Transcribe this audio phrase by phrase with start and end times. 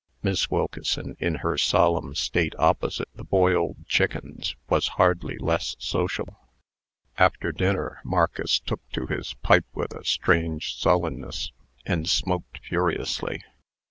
[0.23, 6.39] Miss Wilkeson, in her solemn state opposite the boiled chickens, was hardly less social.
[7.19, 11.51] After dinner, Marcus took to his pipe with a strange sullenness,
[11.85, 13.43] and smoked furiously.